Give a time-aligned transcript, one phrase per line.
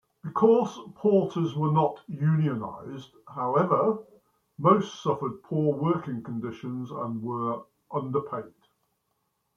[0.23, 3.99] Because porters were not unionized, however,
[4.57, 8.51] most suffered poor working conditions and were underpaid.